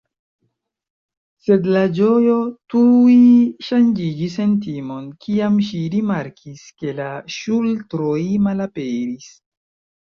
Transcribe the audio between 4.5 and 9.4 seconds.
timon, kiam ŝi rimarkis ke la ŝultroj malaperis.